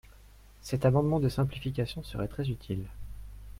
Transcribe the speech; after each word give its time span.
Cet 0.63 0.85
amendement 0.85 1.19
de 1.19 1.29
simplification 1.29 2.01
serait 2.01 2.27
très 2.27 2.49
utile. 2.49 2.85